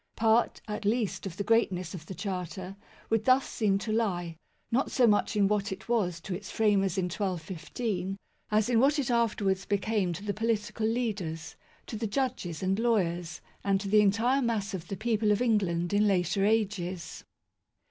Part, 0.15 0.61
at 0.67 0.83
least, 0.83 1.27
of 1.27 1.37
the 1.37 1.43
greatness 1.43 1.93
of 1.93 2.07
the 2.07 2.15
Charter 2.15 2.75
would 3.11 3.25
thus 3.25 3.47
seem 3.47 3.77
to 3.77 3.91
lie, 3.91 4.35
not 4.71 4.89
so 4.89 5.05
much 5.05 5.35
in 5.35 5.47
what 5.47 5.71
it 5.71 5.87
was 5.87 6.19
to 6.21 6.33
its 6.33 6.49
framers 6.49 6.97
in 6.97 7.03
1215, 7.03 8.17
as 8.49 8.67
in 8.67 8.79
what 8.79 8.97
it 8.97 9.11
afterwards 9.11 9.63
became 9.67 10.11
to 10.13 10.23
the 10.23 10.33
political 10.33 10.87
leaders, 10.87 11.55
to 11.85 11.95
the 11.95 12.07
judges 12.07 12.63
and 12.63 12.79
lawyers, 12.79 13.41
and 13.63 13.79
to 13.79 13.87
the 13.89 14.01
entire 14.01 14.41
mass 14.41 14.73
of 14.73 14.87
the 14.87 14.97
people 14.97 15.31
of 15.31 15.39
England 15.39 15.93
in 15.93 16.07
later 16.07 16.43
ages. 16.43 17.23